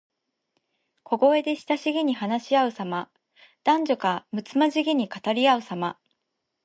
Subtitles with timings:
[1.03, 3.11] 小声で親しげに話しあうさま。
[3.63, 5.99] 男女がむつまじげに語りあうさま。